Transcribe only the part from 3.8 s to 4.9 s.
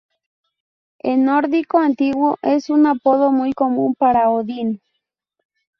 para Odín.